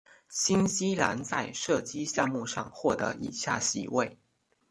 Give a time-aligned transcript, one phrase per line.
[0.29, 4.17] 新西兰在射击项目上获得以下席位。